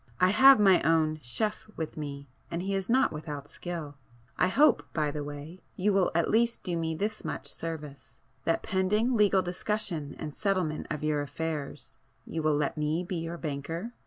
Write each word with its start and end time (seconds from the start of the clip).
I 0.19 0.29
have 0.29 0.59
my 0.59 0.81
own 0.81 1.19
chef 1.21 1.67
with 1.75 1.95
me, 1.95 2.27
and 2.49 2.63
he 2.63 2.73
is 2.73 2.89
not 2.89 3.13
without 3.13 3.47
skill. 3.47 3.97
I 4.35 4.47
hope, 4.47 4.81
by 4.93 5.11
the 5.11 5.23
way, 5.23 5.59
you 5.75 5.93
will 5.93 6.09
at 6.15 6.27
least 6.31 6.63
do 6.63 6.75
me 6.75 6.95
this 6.95 7.23
much 7.23 7.45
service,—that 7.47 8.63
pending 8.63 9.13
legal 9.15 9.43
discussion 9.43 10.15
and 10.17 10.33
settlement 10.33 10.87
of 10.89 11.03
your 11.03 11.21
affairs, 11.21 11.97
you 12.25 12.41
will 12.41 12.55
let 12.55 12.77
me 12.79 13.03
be 13.03 13.17
your 13.17 13.37
banker?" 13.37 13.93